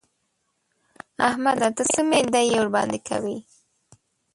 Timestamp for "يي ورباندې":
2.47-2.99